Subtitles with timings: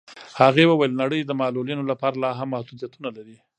[0.39, 3.37] هغې وویل نړۍ د معلولینو لپاره لاهم محدودیتونه لري.